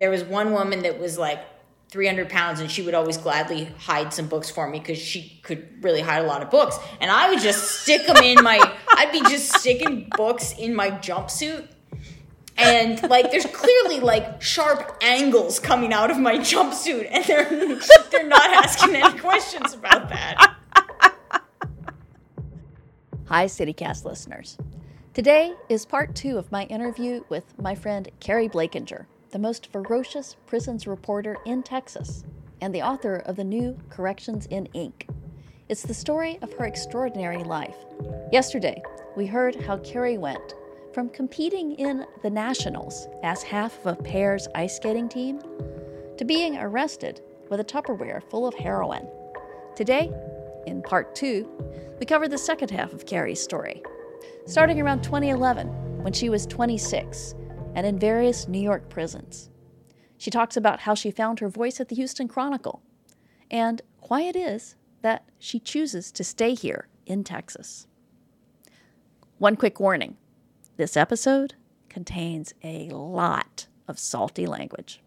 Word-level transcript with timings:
There 0.00 0.08
was 0.10 0.24
one 0.24 0.52
woman 0.52 0.82
that 0.84 0.98
was 0.98 1.18
like 1.18 1.40
300 1.90 2.30
pounds 2.30 2.60
and 2.60 2.70
she 2.70 2.80
would 2.80 2.94
always 2.94 3.18
gladly 3.18 3.66
hide 3.80 4.14
some 4.14 4.28
books 4.28 4.48
for 4.48 4.66
me 4.66 4.78
because 4.78 4.96
she 4.96 5.38
could 5.42 5.84
really 5.84 6.00
hide 6.00 6.24
a 6.24 6.26
lot 6.26 6.42
of 6.42 6.50
books. 6.50 6.78
And 7.02 7.10
I 7.10 7.28
would 7.28 7.40
just 7.40 7.82
stick 7.82 8.06
them 8.06 8.16
in 8.16 8.42
my, 8.42 8.58
I'd 8.88 9.12
be 9.12 9.20
just 9.20 9.52
sticking 9.58 10.08
books 10.16 10.54
in 10.58 10.74
my 10.74 10.90
jumpsuit. 10.90 11.68
And 12.56 13.02
like, 13.10 13.30
there's 13.30 13.44
clearly 13.44 14.00
like 14.00 14.40
sharp 14.40 14.96
angles 15.02 15.58
coming 15.58 15.92
out 15.92 16.10
of 16.10 16.18
my 16.18 16.36
jumpsuit, 16.38 17.08
and 17.10 17.24
they're 17.24 17.48
they're 18.10 18.26
not 18.26 18.50
asking 18.52 18.96
any 18.96 19.18
questions 19.18 19.72
about 19.72 20.10
that. 20.10 20.56
Hi, 23.26 23.46
CityCast 23.46 24.04
listeners. 24.04 24.58
Today 25.14 25.54
is 25.70 25.86
part 25.86 26.14
two 26.14 26.36
of 26.36 26.52
my 26.52 26.64
interview 26.64 27.24
with 27.30 27.58
my 27.58 27.74
friend 27.74 28.10
Keri 28.20 28.48
Blakinger, 28.48 29.06
the 29.30 29.38
most 29.38 29.70
ferocious 29.70 30.36
prisons 30.46 30.86
reporter 30.86 31.36
in 31.46 31.62
Texas 31.62 32.24
and 32.60 32.74
the 32.74 32.82
author 32.82 33.16
of 33.16 33.36
the 33.36 33.44
new 33.44 33.78
Corrections 33.88 34.46
in 34.46 34.66
Ink. 34.74 35.06
It's 35.68 35.82
the 35.82 35.94
story 35.94 36.38
of 36.42 36.52
her 36.54 36.64
extraordinary 36.64 37.44
life. 37.44 37.76
Yesterday, 38.32 38.82
we 39.16 39.26
heard 39.26 39.54
how 39.54 39.78
Keri 39.78 40.18
went 40.18 40.54
from 40.92 41.08
competing 41.08 41.72
in 41.76 42.04
the 42.22 42.30
Nationals 42.30 43.06
as 43.22 43.42
half 43.44 43.78
of 43.86 43.98
a 43.98 44.02
pair's 44.02 44.48
ice 44.54 44.76
skating 44.76 45.08
team 45.08 45.40
to 46.18 46.24
being 46.24 46.58
arrested 46.58 47.20
with 47.48 47.60
a 47.60 47.64
Tupperware 47.64 48.22
full 48.30 48.46
of 48.46 48.54
heroin. 48.54 49.08
Today, 49.76 50.10
in 50.66 50.82
part 50.82 51.14
two, 51.14 51.48
we 52.00 52.06
cover 52.06 52.26
the 52.26 52.36
second 52.36 52.70
half 52.70 52.92
of 52.92 53.06
Keri's 53.06 53.40
story. 53.40 53.82
Starting 54.46 54.80
around 54.80 55.02
2011, 55.02 55.68
when 56.02 56.12
she 56.12 56.28
was 56.28 56.46
26 56.46 57.34
and 57.74 57.86
in 57.86 57.98
various 57.98 58.48
New 58.48 58.60
York 58.60 58.88
prisons. 58.88 59.50
She 60.18 60.30
talks 60.30 60.56
about 60.56 60.80
how 60.80 60.94
she 60.94 61.10
found 61.10 61.40
her 61.40 61.48
voice 61.48 61.80
at 61.80 61.88
the 61.88 61.96
Houston 61.96 62.28
Chronicle 62.28 62.82
and 63.50 63.82
why 64.08 64.22
it 64.22 64.36
is 64.36 64.76
that 65.02 65.24
she 65.38 65.58
chooses 65.58 66.12
to 66.12 66.24
stay 66.24 66.54
here 66.54 66.88
in 67.06 67.24
Texas. 67.24 67.86
One 69.38 69.56
quick 69.56 69.80
warning 69.80 70.16
this 70.76 70.96
episode 70.96 71.54
contains 71.88 72.52
a 72.62 72.88
lot 72.90 73.66
of 73.88 73.98
salty 73.98 74.46
language. 74.46 75.00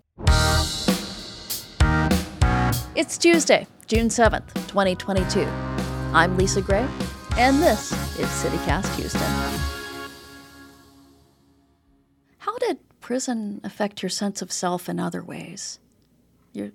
It's 2.95 3.17
Tuesday, 3.17 3.67
June 3.87 4.07
7th, 4.09 4.53
2022. 4.67 5.41
I'm 6.13 6.37
Lisa 6.37 6.61
Gray, 6.61 6.87
and 7.37 7.61
this 7.61 7.91
is 8.19 8.27
CityCast 8.27 8.95
Houston. 8.95 9.82
Prison 13.03 13.59
affect 13.65 14.01
your 14.01 14.09
sense 14.09 14.41
of 14.41 14.49
self 14.49 14.87
in 14.87 14.97
other 14.97 15.21
ways? 15.21 15.77
Your, 16.53 16.71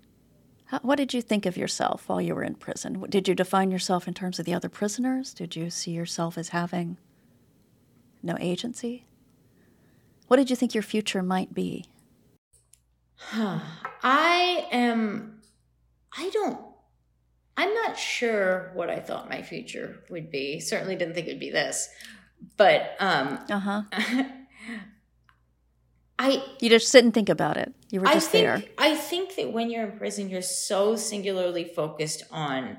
how, 0.67 0.79
what 0.81 0.97
did 0.97 1.15
you 1.15 1.23
think 1.23 1.47
of 1.47 1.57
yourself 1.57 2.07
while 2.07 2.21
you 2.21 2.35
were 2.35 2.43
in 2.43 2.55
prison? 2.55 3.03
Did 3.09 3.27
you 3.27 3.35
define 3.35 3.71
yourself 3.71 4.07
in 4.07 4.13
terms 4.13 4.39
of 4.39 4.45
the 4.45 4.53
other 4.53 4.69
prisoners? 4.69 5.33
Did 5.33 5.57
you 5.57 5.71
see 5.71 5.93
yourself 5.93 6.37
as 6.37 6.51
having 6.51 6.99
no 8.23 8.37
agency? 8.39 9.07
What 10.27 10.37
did 10.37 10.51
you 10.51 10.57
think 10.57 10.75
your 10.75 10.83
future 10.83 11.23
might 11.23 11.55
be? 11.55 11.87
Huh. 13.17 13.61
I 14.03 14.69
am, 14.71 15.41
I 16.15 16.29
don't, 16.29 16.61
I'm 17.57 17.73
not 17.73 17.99
sure 17.99 18.71
what 18.75 18.91
I 18.91 19.01
thought 19.01 19.31
my 19.31 19.41
future 19.41 20.05
would 20.11 20.31
be. 20.31 20.61
Certainly 20.61 20.97
didn't 20.97 21.15
think 21.15 21.27
it 21.27 21.33
would 21.33 21.41
be 21.41 21.51
this. 21.51 21.89
But, 22.59 22.97
um, 23.01 23.39
uh-huh. 23.51 24.25
I 26.19 26.43
you 26.61 26.69
just 26.69 26.89
sit 26.89 27.05
and 27.05 27.15
think 27.15 27.29
about 27.29 27.57
it. 27.57 27.73
You 27.91 28.01
were 28.01 28.07
just 28.07 28.29
I 28.29 28.31
think, 28.31 28.45
there. 28.45 28.63
I 28.77 28.97
think 28.97 29.37
that 29.37 29.53
when 29.53 29.71
you're 29.71 29.89
in 29.89 29.99
prison, 29.99 30.29
you're 30.29 30.43
so 30.43 30.97
singularly 30.97 31.65
focused 31.65 32.25
on 32.31 32.79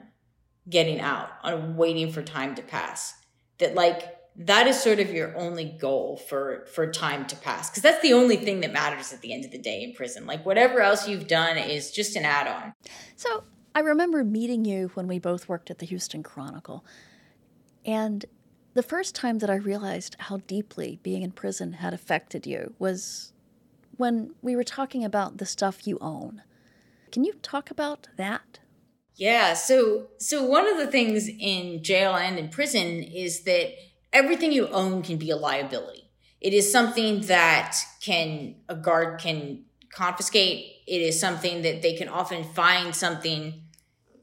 getting 0.69 0.99
out, 0.99 1.29
on 1.43 1.77
waiting 1.77 2.11
for 2.11 2.21
time 2.21 2.55
to 2.55 2.61
pass, 2.61 3.13
that 3.59 3.75
like 3.75 4.19
that 4.35 4.67
is 4.67 4.81
sort 4.81 4.99
of 4.99 5.11
your 5.11 5.37
only 5.37 5.65
goal 5.65 6.17
for 6.17 6.65
for 6.73 6.89
time 6.89 7.25
to 7.27 7.35
pass 7.35 7.69
because 7.69 7.83
that's 7.83 8.01
the 8.01 8.13
only 8.13 8.37
thing 8.37 8.61
that 8.61 8.71
matters 8.71 9.11
at 9.11 9.21
the 9.21 9.33
end 9.33 9.43
of 9.45 9.51
the 9.51 9.57
day 9.57 9.83
in 9.83 9.93
prison 9.93 10.25
like 10.25 10.45
whatever 10.45 10.79
else 10.79 11.07
you've 11.07 11.27
done 11.27 11.57
is 11.57 11.91
just 11.91 12.15
an 12.15 12.23
add-on 12.23 12.73
so 13.17 13.43
i 13.75 13.81
remember 13.81 14.23
meeting 14.23 14.63
you 14.63 14.89
when 14.93 15.07
we 15.07 15.19
both 15.19 15.49
worked 15.49 15.69
at 15.69 15.79
the 15.79 15.85
houston 15.85 16.23
chronicle 16.23 16.85
and 17.85 18.25
the 18.79 18.83
first 18.83 19.13
time 19.13 19.39
that 19.39 19.49
i 19.49 19.55
realized 19.55 20.15
how 20.19 20.37
deeply 20.47 20.99
being 21.03 21.21
in 21.21 21.31
prison 21.31 21.73
had 21.73 21.93
affected 21.93 22.47
you 22.47 22.73
was 22.79 23.33
when 23.97 24.33
we 24.41 24.55
were 24.55 24.63
talking 24.63 25.03
about 25.03 25.37
the 25.37 25.45
stuff 25.45 25.85
you 25.85 25.97
own 25.99 26.41
can 27.11 27.25
you 27.25 27.33
talk 27.41 27.69
about 27.69 28.07
that 28.15 28.59
yeah 29.15 29.53
so 29.53 30.07
so 30.17 30.43
one 30.43 30.67
of 30.67 30.77
the 30.77 30.87
things 30.87 31.27
in 31.27 31.83
jail 31.83 32.15
and 32.15 32.39
in 32.39 32.47
prison 32.47 33.03
is 33.03 33.43
that 33.43 33.73
everything 34.11 34.51
you 34.51 34.67
own 34.69 35.01
can 35.01 35.17
be 35.17 35.29
a 35.29 35.35
liability. 35.35 36.09
It 36.41 36.53
is 36.53 36.71
something 36.71 37.21
that 37.21 37.77
can 38.01 38.55
a 38.67 38.75
guard 38.75 39.19
can 39.19 39.65
confiscate. 39.93 40.83
It 40.87 41.01
is 41.01 41.19
something 41.19 41.61
that 41.63 41.81
they 41.81 41.95
can 41.95 42.07
often 42.07 42.43
find 42.43 42.95
something, 42.95 43.63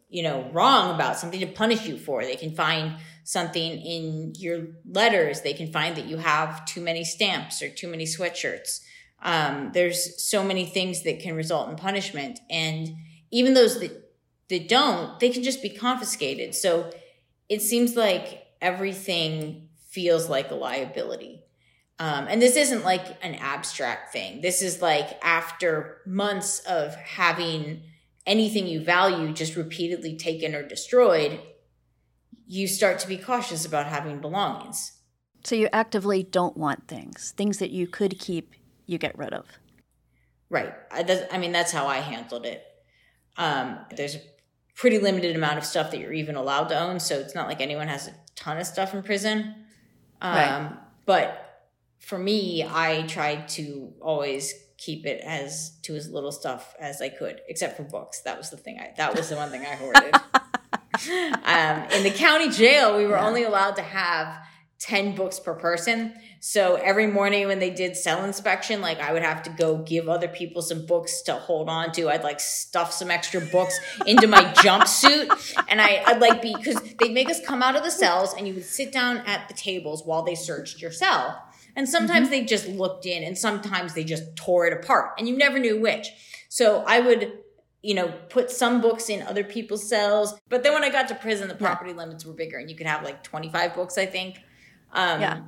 you 0.09 0.23
know, 0.23 0.49
wrong 0.53 0.95
about, 0.95 1.19
something 1.19 1.41
to 1.41 1.47
punish 1.47 1.87
you 1.87 1.99
for. 1.99 2.25
They 2.25 2.37
can 2.37 2.55
find 2.55 2.97
something 3.27 3.73
in 3.81 4.33
your 4.37 4.69
letters. 4.89 5.41
They 5.41 5.53
can 5.53 5.73
find 5.73 5.97
that 5.97 6.07
you 6.07 6.17
have 6.19 6.65
too 6.65 6.81
many 6.81 7.05
stamps 7.05 7.61
or 7.61 7.69
too 7.69 7.89
many 7.89 8.05
sweatshirts. 8.05 8.83
Um, 9.21 9.73
there's 9.75 10.23
so 10.23 10.45
many 10.45 10.65
things 10.65 11.03
that 11.03 11.19
can 11.19 11.35
result 11.35 11.69
in 11.69 11.75
punishment. 11.75 12.39
And 12.49 12.95
even 13.33 13.53
those 13.53 13.81
that, 13.81 14.15
that 14.49 14.69
don't, 14.69 15.19
they 15.19 15.31
can 15.31 15.43
just 15.43 15.61
be 15.61 15.71
confiscated. 15.71 16.55
So 16.55 16.93
it 17.49 17.63
seems 17.63 17.97
like 17.97 18.47
everything 18.63 19.71
feels 19.89 20.29
like 20.29 20.53
a 20.53 20.55
liability. 20.55 21.43
Um, 21.99 22.29
and 22.29 22.41
this 22.41 22.55
isn't 22.55 22.85
like 22.85 23.07
an 23.25 23.35
abstract 23.35 24.13
thing. 24.13 24.41
This 24.41 24.63
is 24.63 24.81
like 24.81 25.19
after 25.21 26.03
months 26.07 26.61
of 26.61 26.95
having 26.95 27.83
anything 28.25 28.69
you 28.69 28.85
value 28.85 29.33
just 29.33 29.57
repeatedly 29.57 30.17
taken 30.17 30.55
or 30.55 30.63
destroyed, 30.63 31.41
you 32.47 32.67
start 32.67 32.99
to 33.01 33.09
be 33.09 33.19
cautious 33.19 33.65
about 33.65 33.87
having 33.87 34.21
belongings. 34.21 34.93
So 35.45 35.55
you 35.55 35.69
actively 35.73 36.23
don't 36.23 36.57
want 36.57 36.89
things. 36.89 37.33
Things 37.37 37.59
that 37.59 37.71
you 37.71 37.87
could 37.87 38.19
keep, 38.19 38.55
you 38.87 38.99
get 38.99 39.17
rid 39.17 39.33
of. 39.33 39.47
Right. 40.49 40.73
I, 40.91 41.27
I 41.31 41.39
mean, 41.39 41.53
that's 41.53 41.73
how 41.73 41.87
I 41.87 41.99
handled 41.99 42.47
it. 42.47 42.65
Um, 43.37 43.79
there's 43.97 44.15
a 44.15 44.21
pretty 44.75 44.99
limited 44.99 45.35
amount 45.35 45.59
of 45.59 45.65
stuff 45.65 45.91
that 45.91 45.99
you're 45.99 46.13
even 46.13 46.37
allowed 46.37 46.69
to 46.69 46.79
own. 46.79 47.01
So 47.01 47.19
it's 47.19 47.35
not 47.35 47.49
like 47.49 47.61
anyone 47.61 47.89
has 47.89 48.09
a 48.09 48.15
ton 48.35 48.59
of 48.59 48.67
stuff 48.67 48.95
in 48.95 49.03
prison. 49.03 49.55
Um, 50.21 50.35
right. 50.35 50.73
But 51.05 51.47
for 51.99 52.19
me, 52.19 52.65
I 52.65 53.03
tried 53.03 53.49
to 53.51 53.93
always 54.01 54.53
keep 54.79 55.07
it 55.07 55.21
as 55.25 55.79
to 55.83 55.97
as 55.97 56.11
little 56.11 56.33
stuff 56.33 56.75
as 56.79 57.01
I 57.01 57.09
could, 57.09 57.41
except 57.49 57.77
for 57.77 57.83
books. 57.83 58.21
That 58.21 58.37
was 58.37 58.51
the 58.51 58.57
thing. 58.57 58.79
I 58.79 58.93
that 58.97 59.15
was 59.17 59.29
the 59.29 59.37
one 59.37 59.51
thing 59.51 59.63
I 59.63 59.75
hoarded. 59.75 60.15
um, 61.45 61.83
in 61.93 62.03
the 62.03 62.13
county 62.15 62.49
jail, 62.49 62.97
we 62.97 63.05
were 63.07 63.17
yeah. 63.17 63.27
only 63.27 63.45
allowed 63.45 63.77
to 63.77 63.83
have 63.83 64.37
10 64.79 65.15
books 65.15 65.41
per 65.41 65.55
person. 65.55 66.15
So 66.41 66.77
every 66.77 67.07
morning 67.07 67.47
when 67.47 67.59
they 67.59 67.71
did 67.71 67.97
cell 67.97 68.25
inspection, 68.25 68.81
like 68.81 69.01
I 69.01 69.13
would 69.13 69.23
have 69.23 69.43
to 69.45 69.51
go 69.51 69.79
give 69.79 70.09
other 70.09 70.29
people 70.29 70.61
some 70.61 70.85
books 70.87 71.23
to 71.23 71.35
hold 71.35 71.69
on 71.69 71.93
to. 71.93 72.09
I'd 72.11 72.23
like 72.23 72.41
stuff 72.41 72.93
some 72.93 73.11
extra 73.11 73.41
books 73.41 73.79
into 74.07 74.27
my 74.27 74.45
jumpsuit. 74.45 75.65
And 75.69 75.81
I, 75.81 76.05
would 76.13 76.21
like 76.21 76.43
be, 76.43 76.53
cause 76.53 76.81
they'd 77.01 77.13
make 77.13 77.31
us 77.31 77.45
come 77.45 77.63
out 77.63 77.75
of 77.75 77.83
the 77.83 77.91
cells 77.91 78.35
and 78.35 78.47
you 78.47 78.55
would 78.55 78.65
sit 78.65 78.93
down 78.93 79.19
at 79.19 79.49
the 79.49 79.55
tables 79.55 80.03
while 80.05 80.23
they 80.23 80.35
searched 80.35 80.81
your 80.81 80.93
cell. 80.93 81.43
And 81.75 81.89
sometimes 81.89 82.29
mm-hmm. 82.29 82.33
they 82.33 82.45
just 82.45 82.69
looked 82.69 83.07
in 83.07 83.23
and 83.23 83.37
sometimes 83.37 83.95
they 83.95 84.05
just 84.05 84.37
tore 84.37 84.67
it 84.67 84.73
apart 84.73 85.13
and 85.19 85.27
you 85.27 85.37
never 85.37 85.59
knew 85.59 85.81
which. 85.81 86.11
So 86.49 86.85
I 86.87 87.01
would, 87.01 87.33
you 87.87 87.95
know, 87.95 88.09
put 88.31 88.51
some 88.51 88.81
books 88.81 89.09
in 89.09 89.23
other 89.23 89.45
people's 89.45 89.89
cells. 89.89 90.37
But 90.49 90.65
then 90.65 90.73
when 90.73 90.83
I 90.83 90.91
got 90.91 91.07
to 91.09 91.15
prison, 91.15 91.47
the 91.47 91.55
property 91.55 91.93
yeah. 91.93 91.99
limits 91.99 92.27
were 92.27 92.33
bigger 92.33 92.59
and 92.59 92.69
you 92.69 92.75
could 92.75 92.89
have 92.89 93.05
like 93.05 93.23
25 93.23 93.77
books, 93.77 93.97
I 93.97 94.07
think. 94.07 94.41
Um, 94.93 95.21
yeah. 95.21 95.41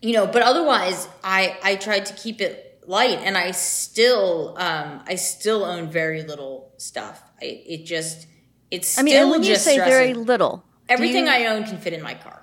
You 0.00 0.12
know, 0.12 0.28
but 0.28 0.42
otherwise, 0.42 1.08
I 1.24 1.58
I 1.62 1.74
tried 1.74 2.06
to 2.06 2.14
keep 2.14 2.40
it 2.40 2.82
light, 2.86 3.18
and 3.18 3.36
I 3.36 3.50
still 3.50 4.56
um, 4.58 5.02
I 5.06 5.16
still 5.16 5.62
own 5.64 5.90
very 5.90 6.22
little 6.22 6.72
stuff. 6.78 7.22
I, 7.42 7.62
it 7.66 7.84
just 7.84 8.26
it's. 8.70 8.98
I 8.98 9.02
mean, 9.02 9.28
when 9.28 9.42
you 9.42 9.56
say 9.56 9.74
stressing. 9.74 9.92
very 9.92 10.14
little, 10.14 10.64
everything 10.88 11.26
you... 11.26 11.32
I 11.32 11.46
own 11.46 11.64
can 11.64 11.76
fit 11.76 11.92
in 11.92 12.00
my 12.00 12.14
car. 12.14 12.42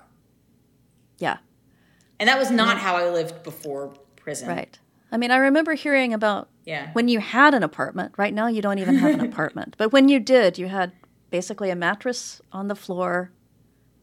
Yeah, 1.18 1.38
and 2.20 2.30
that 2.30 2.38
was 2.38 2.52
not 2.52 2.78
how 2.78 2.96
I 2.96 3.10
lived 3.10 3.42
before 3.42 3.92
prison. 4.18 4.50
Right. 4.50 4.78
I 5.12 5.18
mean, 5.18 5.32
I 5.32 5.38
remember 5.38 5.74
hearing 5.74 6.14
about 6.14 6.50
yeah. 6.66 6.92
when 6.94 7.08
you 7.08 7.20
had 7.20 7.54
an 7.54 7.64
apartment. 7.64 8.14
Right 8.18 8.34
now, 8.34 8.48
you 8.48 8.62
don't 8.62 8.80
even 8.80 8.96
have 8.96 9.14
an 9.14 9.22
apartment. 9.32 9.76
But 9.78 9.92
when 9.94 10.10
you 10.10 10.20
did, 10.20 10.58
you 10.58 10.68
had 10.68 10.92
basically 11.30 11.70
a 11.70 11.76
mattress 11.76 12.42
on 12.52 12.68
the 12.68 12.76
floor, 12.76 13.32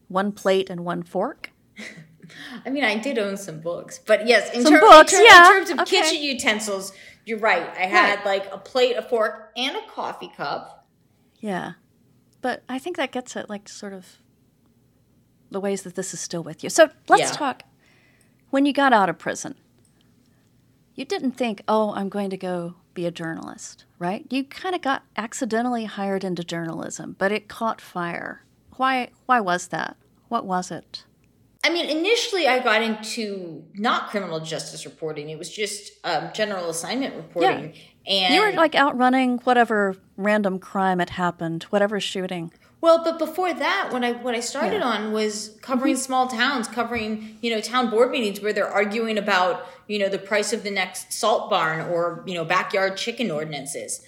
one 0.07 0.31
plate, 0.31 0.69
and 0.69 0.83
one 0.83 1.03
fork. 1.03 1.51
I 2.65 2.69
mean, 2.69 2.83
I 2.83 2.97
did 2.97 3.19
own 3.19 3.37
some 3.37 3.59
books, 3.61 3.99
but 3.99 4.27
yes, 4.27 4.51
in, 4.53 4.63
books, 4.63 5.13
in, 5.13 5.23
yeah, 5.23 5.45
in 5.47 5.53
terms 5.53 5.69
of 5.69 5.79
okay. 5.81 6.01
kitchen 6.01 6.23
utensils, 6.23 6.91
you're 7.25 7.37
right. 7.39 7.67
I 7.77 7.81
had 7.85 8.17
Right. 8.17 8.25
like 8.25 8.53
a 8.53 8.57
plate, 8.57 8.95
a 8.95 9.01
fork, 9.03 9.51
and 9.55 9.75
a 9.75 9.81
coffee 9.91 10.31
cup. 10.35 10.87
Yeah. 11.39 11.73
But 12.41 12.63
I 12.67 12.79
think 12.79 12.97
that 12.97 13.11
gets 13.11 13.35
at 13.35 13.49
like 13.49 13.69
sort 13.69 13.93
of 13.93 14.17
the 15.51 15.59
ways 15.59 15.83
that 15.83 15.95
this 15.95 16.13
is 16.13 16.19
still 16.19 16.43
with 16.43 16.63
you. 16.63 16.69
So 16.69 16.89
let's 17.07 17.21
Yeah. 17.21 17.31
talk. 17.31 17.63
When 18.49 18.65
you 18.65 18.73
got 18.73 18.93
out 18.93 19.09
of 19.09 19.17
prison, 19.17 19.55
you 20.95 21.05
didn't 21.05 21.33
think, 21.33 21.61
oh, 21.67 21.93
I'm 21.93 22.09
going 22.09 22.29
to 22.29 22.37
go 22.37 22.75
be 22.93 23.05
a 23.05 23.11
journalist, 23.11 23.85
right? 23.99 24.25
You 24.29 24.43
kind 24.45 24.73
of 24.73 24.81
got 24.81 25.03
accidentally 25.17 25.85
hired 25.85 26.23
into 26.23 26.43
journalism, 26.43 27.15
but 27.19 27.31
it 27.31 27.47
caught 27.47 27.81
fire. 27.81 28.43
Why 28.77 29.09
why 29.25 29.39
was 29.41 29.67
that? 29.67 29.97
What 30.29 30.45
was 30.45 30.71
it? 30.71 31.03
I 31.63 31.69
mean, 31.69 31.89
initially 31.89 32.47
I 32.47 32.59
got 32.59 32.81
into 32.81 33.63
not 33.73 34.09
criminal 34.09 34.39
justice 34.39 34.85
reporting. 34.85 35.29
It 35.29 35.37
was 35.39 35.49
just 35.49 35.93
um, 36.03 36.29
general 36.33 36.69
assignment 36.69 37.15
reporting. 37.15 37.73
Yeah. 37.73 38.23
And 38.27 38.35
You 38.35 38.41
were 38.41 38.51
like 38.51 38.75
out 38.75 38.95
running 38.97 39.39
whatever 39.39 39.95
random 40.15 40.59
crime 40.59 40.99
had 40.99 41.11
happened, 41.11 41.63
whatever 41.63 41.99
shooting. 41.99 42.53
Well, 42.85 43.03
but 43.03 43.17
before 43.17 43.51
that, 43.51 43.89
when 43.91 44.03
I 44.03 44.11
what 44.11 44.35
I 44.35 44.41
started 44.41 44.83
on 44.83 45.11
was 45.11 45.57
covering 45.63 45.95
small 45.95 46.27
towns, 46.27 46.67
covering 46.67 47.39
you 47.41 47.49
know 47.49 47.59
town 47.59 47.89
board 47.89 48.11
meetings 48.11 48.41
where 48.41 48.53
they're 48.53 48.69
arguing 48.69 49.17
about 49.17 49.67
you 49.87 49.97
know 49.97 50.07
the 50.07 50.19
price 50.19 50.53
of 50.53 50.61
the 50.61 50.69
next 50.69 51.11
salt 51.11 51.49
barn 51.49 51.89
or 51.89 52.23
you 52.27 52.35
know 52.35 52.45
backyard 52.45 52.95
chicken 52.95 53.31
ordinances. 53.31 54.05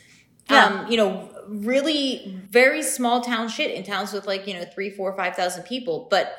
Yeah. 0.47 0.63
Um, 0.63 0.91
you 0.91 0.95
know, 0.95 1.27
really 1.47 2.39
very 2.51 2.83
small 2.83 3.21
town 3.21 3.49
shit 3.49 3.71
in 3.71 3.83
towns 3.83 4.13
with 4.13 4.27
like 4.27 4.45
you 4.45 4.53
know 4.53 4.63
three, 4.63 4.91
four, 4.91 5.11
five 5.17 5.35
thousand 5.35 5.63
people. 5.63 6.07
But 6.11 6.37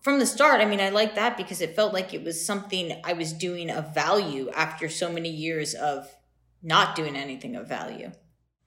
from 0.00 0.20
the 0.20 0.26
start, 0.26 0.60
I 0.60 0.66
mean, 0.66 0.80
I 0.80 0.90
liked 0.90 1.16
that 1.16 1.36
because 1.36 1.60
it 1.60 1.74
felt 1.74 1.92
like 1.92 2.14
it 2.14 2.22
was 2.22 2.46
something 2.46 3.00
I 3.02 3.14
was 3.14 3.32
doing 3.32 3.68
of 3.68 3.92
value 3.92 4.48
after 4.50 4.88
so 4.88 5.10
many 5.10 5.30
years 5.30 5.74
of 5.74 6.06
not 6.62 6.94
doing 6.94 7.16
anything 7.16 7.56
of 7.56 7.66
value. 7.68 8.12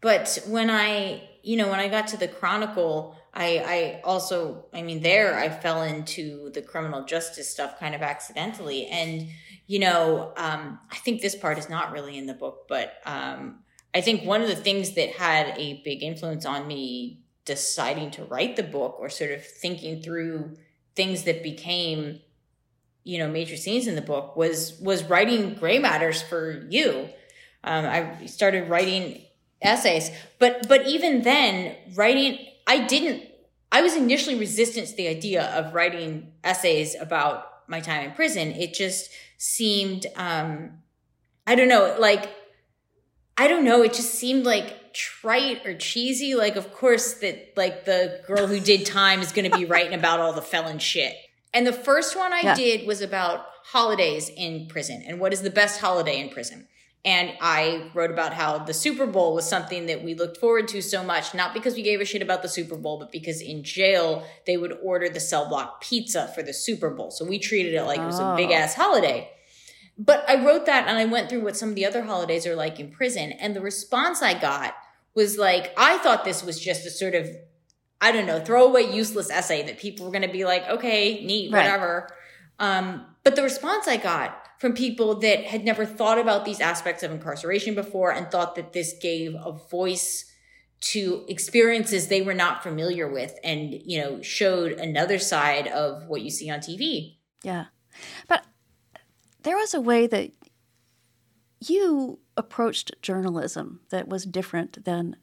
But 0.01 0.39
when 0.47 0.69
I, 0.69 1.27
you 1.43 1.57
know, 1.57 1.69
when 1.69 1.79
I 1.79 1.87
got 1.87 2.07
to 2.09 2.17
the 2.17 2.27
Chronicle, 2.27 3.15
I, 3.33 3.57
I 3.57 4.01
also, 4.03 4.65
I 4.73 4.81
mean, 4.81 5.01
there 5.01 5.37
I 5.37 5.49
fell 5.49 5.81
into 5.81 6.51
the 6.51 6.61
criminal 6.61 7.03
justice 7.03 7.49
stuff 7.49 7.79
kind 7.79 7.95
of 7.95 8.01
accidentally. 8.01 8.87
And, 8.87 9.29
you 9.65 9.79
know, 9.79 10.33
um, 10.37 10.79
I 10.91 10.95
think 10.97 11.21
this 11.21 11.35
part 11.35 11.57
is 11.57 11.69
not 11.69 11.91
really 11.91 12.17
in 12.17 12.25
the 12.25 12.33
book, 12.33 12.67
but 12.67 12.93
um, 13.05 13.59
I 13.93 14.01
think 14.01 14.23
one 14.23 14.41
of 14.41 14.47
the 14.47 14.55
things 14.55 14.93
that 14.95 15.11
had 15.11 15.57
a 15.57 15.81
big 15.83 16.03
influence 16.03 16.45
on 16.45 16.67
me 16.67 17.21
deciding 17.45 18.11
to 18.11 18.25
write 18.25 18.55
the 18.55 18.63
book 18.63 18.97
or 18.99 19.09
sort 19.09 19.31
of 19.31 19.43
thinking 19.43 20.01
through 20.01 20.57
things 20.95 21.23
that 21.23 21.41
became 21.41 22.19
you 23.03 23.17
know 23.17 23.29
major 23.29 23.55
scenes 23.55 23.87
in 23.87 23.95
the 23.95 24.01
book 24.01 24.35
was 24.35 24.77
was 24.81 25.05
writing 25.05 25.53
gray 25.53 25.79
matters 25.79 26.21
for 26.21 26.67
you 26.69 27.07
um, 27.63 27.85
i 27.85 28.25
started 28.25 28.69
writing 28.69 29.21
essays. 29.61 30.11
But 30.39 30.67
but 30.67 30.87
even 30.87 31.21
then 31.23 31.75
writing 31.95 32.37
i 32.67 32.85
didn't 32.85 33.23
i 33.71 33.81
was 33.81 33.95
initially 33.95 34.35
resistant 34.37 34.87
to 34.87 34.95
the 34.95 35.07
idea 35.07 35.43
of 35.57 35.73
writing 35.73 36.31
essays 36.43 36.95
about 36.95 37.45
my 37.67 37.79
time 37.79 38.03
in 38.09 38.11
prison. 38.15 38.51
It 38.51 38.73
just 38.73 39.09
seemed 39.37 40.05
um 40.15 40.71
i 41.45 41.55
don't 41.55 41.67
know 41.69 41.95
like 41.99 42.29
i 43.37 43.47
don't 43.47 43.63
know 43.63 43.81
it 43.83 43.93
just 43.93 44.13
seemed 44.15 44.45
like 44.45 44.93
trite 44.93 45.65
or 45.65 45.75
cheesy. 45.75 46.33
Like 46.35 46.55
of 46.55 46.73
course 46.73 47.13
that 47.15 47.53
like 47.55 47.85
the 47.85 48.21
girl 48.27 48.47
who 48.47 48.59
did 48.59 48.85
time 48.85 49.21
is 49.21 49.31
going 49.31 49.49
to 49.49 49.55
be 49.57 49.65
writing 49.71 49.93
about 49.93 50.19
all 50.19 50.33
the 50.33 50.41
felon 50.41 50.79
shit. 50.79 51.13
And 51.53 51.65
the 51.65 51.73
first 51.73 52.15
one 52.15 52.33
i 52.33 52.41
Yeah. 52.41 52.55
did 52.55 52.87
was 52.87 53.01
about 53.01 53.45
holidays 53.65 54.29
in 54.29 54.67
prison. 54.67 55.03
And 55.07 55.19
what 55.19 55.33
is 55.33 55.41
the 55.41 55.49
best 55.49 55.79
holiday 55.81 56.19
in 56.19 56.29
prison 56.29 56.67
and 57.05 57.33
I 57.41 57.89
wrote 57.93 58.11
about 58.11 58.33
how 58.33 58.57
the 58.59 58.73
Super 58.73 59.05
Bowl 59.05 59.33
was 59.33 59.47
something 59.47 59.85
that 59.85 60.03
we 60.03 60.13
looked 60.13 60.37
forward 60.37 60.67
to 60.69 60.81
so 60.81 61.03
much, 61.03 61.33
not 61.33 61.53
because 61.53 61.75
we 61.75 61.81
gave 61.83 62.01
a 62.01 62.05
shit 62.05 62.21
about 62.21 62.41
the 62.41 62.49
Super 62.49 62.75
Bowl, 62.75 62.99
but 62.99 63.11
because 63.11 63.39
in 63.41 63.63
jail 63.63 64.25
they 64.45 64.57
would 64.57 64.77
order 64.83 65.07
the 65.07 65.19
cell 65.19 65.47
block 65.47 65.81
pizza 65.81 66.31
for 66.35 66.43
the 66.43 66.53
Super 66.53 66.89
Bowl. 66.89 67.11
So 67.11 67.23
we 67.23 67.39
treated 67.39 67.73
it 67.73 67.83
like 67.83 68.01
it 68.01 68.05
was 68.05 68.19
a 68.19 68.23
Oh. 68.33 68.35
big 68.35 68.51
ass 68.51 68.73
holiday. 68.75 69.29
But 69.97 70.25
I 70.29 70.43
wrote 70.45 70.65
that 70.65 70.87
and 70.87 70.97
I 70.97 71.05
went 71.05 71.29
through 71.29 71.41
what 71.41 71.55
some 71.57 71.69
of 71.69 71.75
the 71.75 71.85
other 71.85 72.03
holidays 72.03 72.45
are 72.45 72.55
like 72.55 72.79
in 72.79 72.91
prison. 72.91 73.31
And 73.31 73.55
the 73.55 73.61
response 73.61 74.21
I 74.21 74.33
got 74.39 74.75
was 75.15 75.37
like, 75.37 75.73
I 75.77 75.97
thought 75.99 76.23
this 76.25 76.43
was 76.43 76.59
just 76.59 76.85
a 76.85 76.91
sort 76.91 77.15
of, 77.15 77.27
I 78.01 78.11
don't 78.11 78.27
know, 78.27 78.39
throwaway, 78.39 78.83
useless 78.93 79.31
essay 79.31 79.63
that 79.63 79.79
people 79.79 80.05
were 80.05 80.11
going 80.11 80.21
to 80.27 80.31
be 80.31 80.45
like, 80.45 80.67
okay, 80.69 81.25
neat, 81.25 81.51
Right. 81.51 81.63
whatever. 81.63 82.09
Um, 82.59 83.05
but 83.23 83.35
the 83.35 83.41
response 83.43 83.87
I 83.87 83.97
got 83.97 84.46
from 84.59 84.73
people 84.73 85.15
that 85.19 85.45
had 85.45 85.63
never 85.63 85.85
thought 85.85 86.17
about 86.17 86.45
these 86.45 86.59
aspects 86.59 87.03
of 87.03 87.11
incarceration 87.11 87.75
before 87.75 88.11
and 88.11 88.29
thought 88.29 88.55
that 88.55 88.73
this 88.73 88.93
gave 89.01 89.35
a 89.35 89.51
voice 89.51 90.25
to 90.79 91.25
experiences 91.27 92.07
they 92.07 92.21
were 92.21 92.33
not 92.33 92.63
familiar 92.63 93.07
with 93.07 93.37
and, 93.43 93.73
you 93.85 93.99
know, 93.99 94.21
showed 94.21 94.73
another 94.73 95.19
side 95.19 95.67
of 95.67 96.07
what 96.07 96.21
you 96.21 96.29
see 96.29 96.49
on 96.49 96.59
TV. 96.59 97.17
Yeah. 97.43 97.65
But 98.27 98.45
there 99.43 99.57
was 99.57 99.73
a 99.73 99.81
way 99.81 100.07
that 100.07 100.31
you 101.59 102.19
approached 102.35 102.91
journalism 103.01 103.81
that 103.89 104.07
was 104.07 104.25
different 104.25 104.83
than 104.85 105.15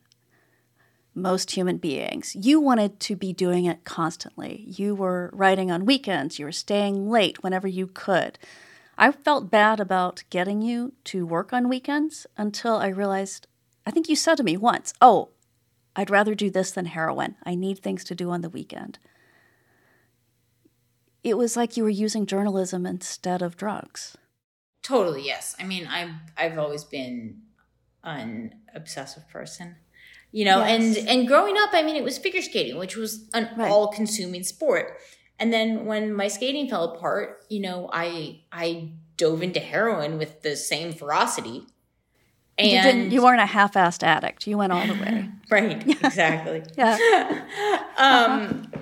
most 1.14 1.52
human 1.52 1.78
beings. 1.78 2.34
You 2.34 2.60
wanted 2.60 2.98
to 3.00 3.14
be 3.14 3.32
doing 3.32 3.66
it 3.66 3.84
constantly. 3.84 4.64
You 4.66 4.96
were 4.96 5.30
writing 5.32 5.70
on 5.70 5.86
weekends, 5.86 6.38
you 6.38 6.44
were 6.44 6.52
staying 6.52 7.08
late 7.08 7.42
whenever 7.42 7.68
you 7.68 7.86
could. 7.86 8.38
I 8.96 9.10
felt 9.12 9.50
bad 9.50 9.80
about 9.80 10.22
getting 10.30 10.62
you 10.62 10.92
to 11.04 11.26
work 11.26 11.52
on 11.52 11.68
weekends 11.68 12.26
until 12.36 12.76
I 12.76 12.88
realized 12.88 13.46
I 13.86 13.90
think 13.90 14.08
you 14.08 14.16
said 14.16 14.36
to 14.36 14.42
me 14.42 14.56
once, 14.56 14.94
Oh, 15.00 15.30
I'd 15.96 16.10
rather 16.10 16.34
do 16.34 16.50
this 16.50 16.70
than 16.70 16.86
heroin. 16.86 17.36
I 17.44 17.54
need 17.54 17.78
things 17.78 18.02
to 18.04 18.14
do 18.14 18.30
on 18.30 18.40
the 18.40 18.48
weekend. 18.48 18.98
It 21.22 21.36
was 21.38 21.56
like 21.56 21.76
you 21.76 21.82
were 21.84 21.90
using 21.90 22.26
journalism 22.26 22.84
instead 22.86 23.42
of 23.42 23.56
drugs. 23.56 24.16
Totally, 24.82 25.24
yes. 25.24 25.56
I 25.58 25.64
mean, 25.64 25.86
I've 25.86 26.10
I've 26.36 26.58
always 26.58 26.84
been 26.84 27.42
an 28.02 28.54
obsessive 28.74 29.26
person, 29.30 29.76
you 30.32 30.44
know. 30.44 30.58
Yes. 30.58 30.98
And 30.98 31.08
and 31.08 31.28
growing 31.28 31.56
up, 31.56 31.70
I 31.72 31.82
mean, 31.82 31.96
it 31.96 32.04
was 32.04 32.18
figure 32.18 32.42
skating, 32.42 32.76
which 32.78 32.96
was 32.96 33.28
an 33.32 33.48
Right. 33.56 33.70
all-consuming 33.70 34.42
sport. 34.44 34.98
And 35.44 35.52
then 35.52 35.84
when 35.84 36.14
my 36.14 36.28
skating 36.28 36.70
fell 36.70 36.84
apart, 36.94 37.44
you 37.50 37.60
know, 37.60 37.90
I 37.92 38.40
I 38.50 38.92
dove 39.18 39.42
into 39.42 39.60
heroin 39.60 40.16
with 40.16 40.40
the 40.40 40.56
same 40.56 40.94
ferocity. 40.94 41.66
And 42.56 42.70
you 42.70 42.80
didn't. 42.80 43.10
You 43.10 43.22
weren't 43.22 43.42
a 43.42 43.46
half-assed 43.46 44.02
addict. 44.02 44.46
You 44.46 44.56
went 44.56 44.72
all 44.72 44.86
the 44.86 44.94
way. 44.94 45.28
right, 45.50 45.86
exactly. 46.02 46.62
Yeah. 46.78 46.96
um 47.98 48.72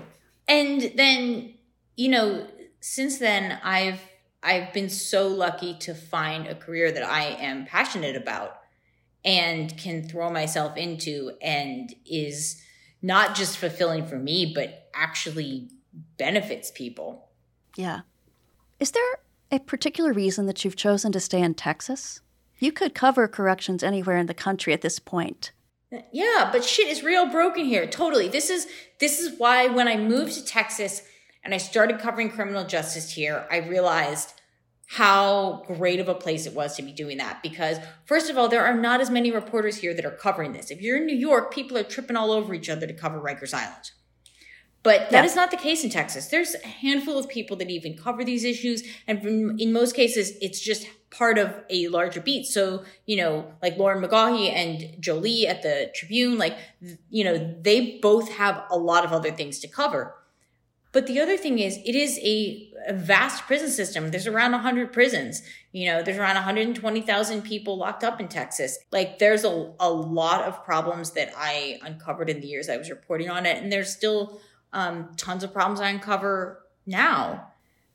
and 0.46 0.92
then 0.94 1.54
you 1.96 2.10
know 2.10 2.46
since 2.80 3.18
then 3.18 3.58
i've 3.64 4.00
i've 4.42 4.72
been 4.72 4.88
so 4.88 5.26
lucky 5.28 5.74
to 5.74 5.94
find 5.94 6.46
a 6.46 6.54
career 6.54 6.90
that 6.90 7.04
i 7.04 7.22
am 7.22 7.66
passionate 7.66 8.16
about 8.16 8.58
and 9.24 9.76
can 9.76 10.08
throw 10.08 10.30
myself 10.30 10.76
into 10.76 11.32
and 11.40 11.94
is 12.06 12.62
not 13.02 13.34
just 13.34 13.58
fulfilling 13.58 14.06
for 14.06 14.18
me 14.18 14.52
but 14.54 14.88
actually 14.94 15.68
benefits 16.16 16.70
people 16.70 17.28
Yeah. 17.76 18.00
Is 18.80 18.90
there 18.90 19.18
a 19.50 19.60
particular 19.60 20.12
reason 20.12 20.46
that 20.46 20.64
you've 20.64 20.76
chosen 20.76 21.12
to 21.12 21.20
stay 21.20 21.40
in 21.40 21.54
Texas? 21.54 22.20
You 22.58 22.72
could 22.72 22.94
cover 22.94 23.28
corrections 23.28 23.82
anywhere 23.82 24.16
in 24.16 24.26
the 24.26 24.34
country 24.34 24.72
at 24.72 24.82
this 24.82 24.98
point. 24.98 25.52
Yeah, 26.12 26.48
but 26.50 26.64
shit 26.64 26.88
is 26.88 27.02
real 27.02 27.26
broken 27.26 27.66
here. 27.66 27.86
Totally. 27.86 28.28
This 28.28 28.50
is 28.50 28.66
this 28.98 29.20
is 29.20 29.38
why 29.38 29.68
when 29.68 29.88
I 29.88 29.96
moved 29.96 30.32
to 30.34 30.44
Texas 30.44 31.02
and 31.44 31.52
I 31.52 31.58
started 31.58 31.98
covering 31.98 32.30
criminal 32.30 32.64
justice 32.64 33.12
here, 33.12 33.46
I 33.50 33.58
realized 33.58 34.34
how 34.86 35.64
great 35.66 36.00
of 36.00 36.08
a 36.08 36.14
place 36.14 36.46
it 36.46 36.54
was 36.54 36.76
to 36.76 36.82
be 36.82 36.92
doing 36.92 37.18
that 37.18 37.42
because 37.42 37.78
first 38.04 38.30
of 38.30 38.38
all, 38.38 38.48
there 38.48 38.64
are 38.64 38.76
not 38.76 39.00
as 39.00 39.10
many 39.10 39.30
reporters 39.30 39.76
here 39.76 39.94
that 39.94 40.04
are 40.04 40.10
covering 40.10 40.52
this. 40.52 40.70
If 40.70 40.80
you're 40.80 40.98
in 40.98 41.06
New 41.06 41.16
York, 41.16 41.52
people 41.52 41.76
are 41.78 41.82
tripping 41.82 42.16
all 42.16 42.30
over 42.30 42.54
each 42.54 42.68
other 42.68 42.86
to 42.86 42.94
cover 42.94 43.20
Rikers 43.20 43.54
Island. 43.54 43.90
But 44.82 45.10
that 45.10 45.20
Yeah. 45.20 45.24
is 45.24 45.36
not 45.36 45.50
the 45.50 45.56
case 45.56 45.84
in 45.84 45.90
Texas. 45.90 46.26
There's 46.26 46.54
a 46.56 46.66
handful 46.66 47.16
of 47.16 47.28
people 47.28 47.56
that 47.58 47.70
even 47.70 47.96
cover 47.96 48.24
these 48.24 48.42
issues. 48.44 48.82
And 49.06 49.22
from, 49.22 49.58
in 49.58 49.72
most 49.72 49.94
cases, 49.94 50.32
it's 50.40 50.60
just 50.60 50.86
part 51.10 51.38
of 51.38 51.54
a 51.70 51.88
larger 51.88 52.20
beat. 52.20 52.46
So, 52.46 52.82
you 53.06 53.16
know, 53.16 53.52
like 53.62 53.76
Lauren 53.76 54.02
McGaughy 54.02 54.50
and 54.52 55.00
Jolie 55.00 55.46
at 55.46 55.62
the 55.62 55.90
Tribune, 55.94 56.36
like, 56.38 56.56
you 57.10 57.22
know, 57.22 57.54
they 57.60 57.98
both 58.02 58.30
have 58.32 58.64
a 58.70 58.76
lot 58.78 59.04
of 59.04 59.12
other 59.12 59.30
things 59.30 59.60
to 59.60 59.68
cover. 59.68 60.14
But 60.90 61.06
the 61.06 61.20
other 61.20 61.38
thing 61.38 61.58
is, 61.58 61.78
it 61.86 61.94
is 61.94 62.18
a, 62.18 62.70
a 62.88 62.92
vast 62.92 63.46
prison 63.46 63.70
system. 63.70 64.10
There's 64.10 64.26
around 64.26 64.52
100 64.52 64.92
prisons. 64.92 65.42
You 65.70 65.86
know, 65.86 66.02
there's 66.02 66.18
around 66.18 66.34
120,000 66.34 67.42
people 67.42 67.78
locked 67.78 68.04
up 68.04 68.20
in 68.20 68.28
Texas. 68.28 68.78
Like, 68.90 69.18
there's 69.18 69.44
a, 69.44 69.72
a 69.80 69.90
lot 69.90 70.42
of 70.42 70.62
problems 70.64 71.12
that 71.12 71.32
I 71.36 71.78
uncovered 71.82 72.28
in 72.28 72.40
the 72.40 72.46
years 72.46 72.68
I 72.68 72.76
was 72.76 72.90
reporting 72.90 73.30
on 73.30 73.46
it. 73.46 73.62
And 73.62 73.72
there's 73.72 73.90
still 73.90 74.40
um, 74.72 75.10
tons 75.16 75.44
of 75.44 75.52
problems 75.52 75.80
I 75.80 75.90
uncover 75.90 76.60
now. 76.86 77.48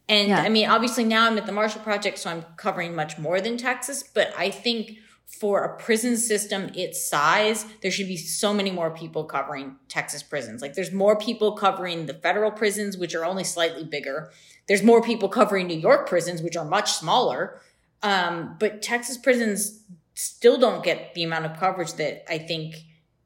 And 0.09 0.29
Yeah. 0.29 0.41
I 0.41 0.49
mean, 0.49 0.69
obviously 0.69 1.03
now 1.03 1.27
I'm 1.27 1.37
at 1.37 1.45
the 1.45 1.51
Marshall 1.51 1.81
Project, 1.81 2.17
so 2.19 2.29
I'm 2.29 2.45
covering 2.55 2.95
much 2.95 3.17
more 3.17 3.41
than 3.41 3.57
Texas, 3.57 4.03
but 4.03 4.33
I 4.37 4.49
think 4.49 4.97
for 5.27 5.63
a 5.63 5.77
prison 5.77 6.15
system 6.15 6.71
its 6.73 7.05
size, 7.05 7.65
there 7.81 7.91
should 7.91 8.07
be 8.07 8.15
so 8.15 8.53
many 8.53 8.71
more 8.71 8.89
people 8.89 9.25
covering 9.25 9.75
Texas 9.89 10.23
prisons. 10.23 10.61
Like 10.61 10.73
there's 10.73 10.93
more 10.93 11.17
people 11.17 11.51
covering 11.51 12.05
the 12.05 12.13
federal 12.13 12.49
prisons, 12.49 12.97
which 12.97 13.13
are 13.13 13.25
only 13.25 13.43
slightly 13.43 13.83
bigger. 13.83 14.31
There's 14.67 14.83
more 14.83 15.01
people 15.01 15.27
covering 15.27 15.67
New 15.67 15.77
York 15.77 16.07
prisons, 16.07 16.41
which 16.41 16.55
are 16.55 16.63
much 16.63 16.93
smaller. 16.93 17.59
Um, 18.01 18.55
but 18.57 18.81
Texas 18.81 19.17
prisons 19.17 19.81
still 20.13 20.57
don't 20.57 20.83
get 20.83 21.13
the 21.13 21.23
amount 21.23 21.45
of 21.45 21.59
coverage 21.59 21.93
that 21.93 22.31
I 22.31 22.37
think 22.37 22.75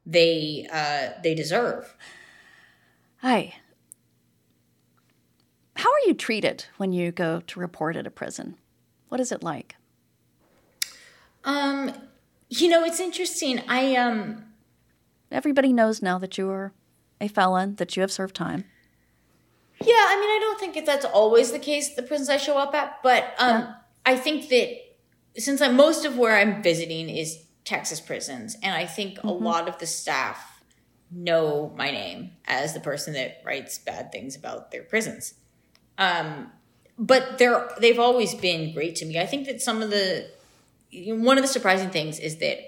they 0.04 0.66
uh, 0.72 1.20
they 1.22 1.34
deserve. 1.34 1.94
Hi. 3.22 3.54
How 5.76 5.88
are 5.88 6.06
you 6.08 6.12
treated 6.14 6.66
when 6.76 6.92
you 6.92 7.12
go 7.12 7.40
to 7.46 7.60
report 7.60 7.94
at 7.94 8.04
a 8.04 8.10
prison? 8.10 8.56
What 9.10 9.20
is 9.20 9.30
it 9.30 9.44
like? 9.44 9.76
Um, 11.44 11.92
you 12.48 12.68
know, 12.68 12.82
it's 12.82 12.98
interesting. 12.98 13.62
I 13.68 13.94
um 13.94 14.46
Everybody 15.30 15.72
knows 15.72 16.02
now 16.02 16.18
that 16.18 16.36
you 16.36 16.50
are 16.50 16.72
a 17.20 17.28
felon, 17.28 17.76
that 17.76 17.96
you 17.96 18.00
have 18.00 18.10
served 18.10 18.34
time. 18.34 18.64
Yeah, 19.80 19.94
I 19.94 20.16
mean, 20.18 20.28
I 20.28 20.38
don't 20.40 20.58
think 20.58 20.74
that 20.74 20.84
that's 20.84 21.04
always 21.04 21.52
the 21.52 21.60
case 21.60 21.94
the 21.94 22.02
prisons 22.02 22.28
I 22.28 22.38
show 22.38 22.58
up 22.58 22.74
at, 22.74 23.00
but 23.04 23.34
um, 23.38 23.72
I 24.04 24.16
think 24.16 24.48
that 24.48 24.78
since 25.36 25.60
I'm, 25.60 25.76
most 25.76 26.04
of 26.04 26.18
where 26.18 26.36
I'm 26.36 26.60
visiting 26.60 27.08
is 27.08 27.44
Texas 27.64 28.00
prisons, 28.00 28.56
and 28.64 28.74
I 28.74 28.84
think 28.84 29.22
a 29.22 29.30
lot 29.30 29.68
of 29.68 29.78
the 29.78 29.86
staff 29.86 30.51
know 31.14 31.72
my 31.76 31.90
name 31.90 32.30
as 32.46 32.74
the 32.74 32.80
person 32.80 33.12
that 33.14 33.42
writes 33.44 33.78
bad 33.78 34.10
things 34.12 34.34
about 34.36 34.70
their 34.70 34.82
prisons. 34.82 35.34
Um, 35.98 36.50
but 36.98 37.38
they're 37.38 37.68
they've 37.80 37.98
always 37.98 38.34
been 38.34 38.72
great 38.74 38.96
to 38.96 39.06
me. 39.06 39.18
I 39.18 39.26
think 39.26 39.46
that 39.46 39.60
some 39.60 39.82
of 39.82 39.90
the 39.90 40.28
one 40.92 41.38
of 41.38 41.42
the 41.42 41.48
surprising 41.48 41.90
things 41.90 42.18
is 42.18 42.36
that 42.38 42.58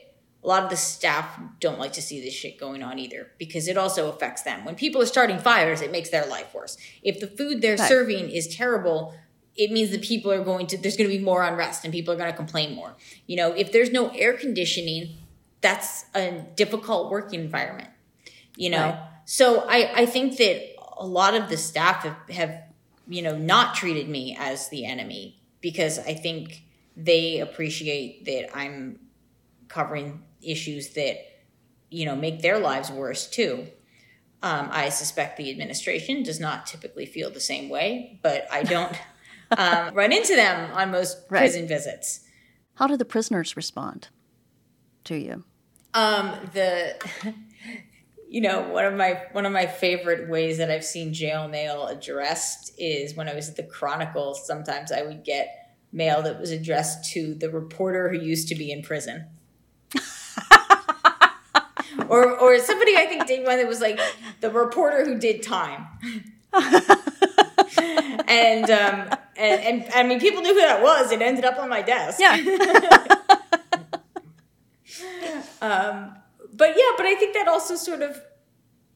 a 0.43 0.47
lot 0.47 0.63
of 0.63 0.71
the 0.71 0.77
staff 0.77 1.39
don't 1.59 1.79
like 1.79 1.93
to 1.95 2.03
see 2.03 2.21
this 2.21 2.35
shit 2.35 2.59
going 2.59 2.83
on 2.83 2.99
either 2.99 3.31
because 3.39 3.67
it 3.67 3.79
also 3.79 4.11
affects 4.11 4.43
them. 4.43 4.65
When 4.65 4.75
people 4.75 5.01
are 5.01 5.07
starting 5.07 5.39
fires, 5.39 5.81
it 5.81 5.91
makes 5.91 6.11
their 6.11 6.27
life 6.27 6.55
worse. 6.55 6.77
If 7.03 7.19
the 7.21 7.27
food 7.27 7.63
they're 7.63 7.77
Right. 7.77 7.89
serving 7.89 8.31
is 8.31 8.55
terrible, 8.55 9.15
it 9.57 9.71
means 9.71 9.91
that 9.91 10.03
people 10.03 10.31
are 10.33 10.45
going 10.45 10.67
to 10.69 10.77
there's 10.79 10.97
going 10.97 11.09
to 11.09 11.17
be 11.17 11.23
more 11.23 11.43
unrest 11.43 11.85
and 11.85 11.93
people 11.93 12.13
are 12.13 12.17
going 12.17 12.31
to 12.31 12.37
complain 12.37 12.75
more. 12.75 12.95
You 13.27 13.37
know, 13.37 13.53
if 13.53 13.73
there's 13.73 13.91
no 13.91 14.09
air 14.11 14.35
conditioning, 14.35 15.17
that's 15.61 16.05
a 16.15 16.45
difficult 16.57 17.11
working 17.11 17.41
environment. 17.41 17.89
You 18.57 18.71
know, 18.71 18.91
Right. 18.91 19.09
so 19.25 19.65
I 19.69 20.03
I 20.03 20.07
think 20.07 20.37
that 20.39 20.63
a 20.99 21.07
lot 21.07 21.35
of 21.35 21.49
the 21.49 21.57
staff 21.57 22.05
have, 22.05 22.17
have 22.31 22.63
you 23.09 23.23
know 23.23 23.37
not 23.37 23.75
treated 23.75 24.09
me 24.09 24.37
as 24.39 24.69
the 24.69 24.85
enemy 24.85 25.43
because 25.61 25.99
I 25.99 26.15
think 26.15 26.63
they 26.97 27.41
appreciate 27.41 28.25
that 28.27 28.57
I'm 28.57 29.01
covering 29.69 30.23
issues 30.41 30.95
that 30.95 31.17
you 31.91 32.07
know 32.07 32.15
make 32.17 32.43
their 32.43 32.59
lives 32.59 32.91
worse 32.91 33.29
too. 33.29 33.67
Um, 34.43 34.69
I 34.71 34.91
suspect 34.91 35.39
the 35.39 35.51
administration 35.51 36.23
does 36.23 36.39
not 36.39 36.67
typically 36.67 37.07
feel 37.07 37.31
the 37.31 37.41
same 37.41 37.71
way, 37.71 38.21
but 38.23 38.47
I 38.53 38.63
don't 38.63 38.95
um, 39.57 39.95
run 39.95 40.13
into 40.13 40.37
them 40.37 40.71
on 40.75 40.91
most 40.91 41.17
Right. 41.31 41.39
prison 41.41 41.67
visits. 41.67 42.21
How 42.75 42.87
do 42.87 42.97
the 42.97 43.07
prisoners 43.07 43.57
respond 43.57 44.09
to 45.05 45.17
you? 45.17 45.45
Um, 45.95 46.35
the 46.53 46.95
you 48.35 48.41
know 48.41 48.63
one 48.63 48.85
of 48.85 48.95
my 48.95 49.23
one 49.31 49.47
of 49.47 49.53
my 49.53 49.65
favorite 49.65 50.29
ways 50.29 50.59
that 50.59 50.69
I've 50.69 50.85
seen 50.85 51.15
jail 51.15 51.47
mail 51.47 51.87
addressed 51.87 52.73
is 52.77 53.15
when 53.15 53.29
I 53.29 53.35
was 53.35 53.49
at 53.49 53.55
the 53.55 53.63
Chronicle. 53.63 54.35
Sometimes 54.35 54.91
I 54.91 55.03
would 55.03 55.23
get 55.23 55.77
mail 55.93 56.21
that 56.23 56.41
was 56.41 56.51
addressed 56.51 57.13
to 57.13 57.37
the 57.37 57.49
reporter 57.49 58.09
who 58.09 58.19
used 58.19 58.49
to 58.49 58.57
be 58.57 58.73
in 58.73 58.83
prison. 58.83 59.27
or, 62.09 62.37
or 62.37 62.59
somebody 62.59 62.97
I 62.97 63.07
think 63.07 63.29
did 63.29 63.47
one 63.47 63.59
that 63.59 63.69
was 63.69 63.81
like 63.81 64.01
the 64.41 64.51
reporter 64.51 65.05
who 65.05 65.17
did 65.17 65.45
time, 65.45 65.87
and 68.27 68.69
um, 68.69 69.11
and, 69.37 69.85
and 69.85 69.89
I 69.95 70.03
mean 70.03 70.19
people 70.19 70.43
knew 70.43 70.55
who 70.55 70.61
that 70.61 70.83
was. 70.83 71.13
It 71.13 71.23
ended 71.23 71.45
up 71.45 71.61
on 71.61 71.69
my 71.69 71.83
desk. 71.83 72.19
Yeah. 72.19 72.37
Um, 75.61 76.15
but 76.57 76.71
yeah, 76.77 76.93
but 76.97 77.07
I 77.07 77.15
think 77.17 77.35
that 77.35 77.49
also 77.49 77.75
sort 77.75 78.03
of 78.03 78.21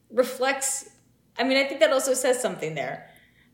reflects. 0.09 0.89
I 1.37 1.43
mean, 1.43 1.57
I 1.57 1.65
think 1.65 1.79
that 1.81 1.91
also 1.91 2.13
says 2.13 2.41
something 2.41 2.73
there, 2.75 3.09